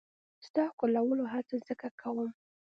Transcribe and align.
ستا 0.45 0.63
ښکلولو 0.73 1.23
هڅه 1.33 1.55
ځکه 1.67 1.87
کوم. 2.01 2.29